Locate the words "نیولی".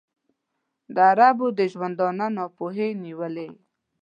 3.03-3.49